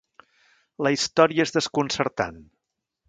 La 0.87 0.93
història 0.95 1.45
és 1.49 1.53
desconcertant. 1.59 2.41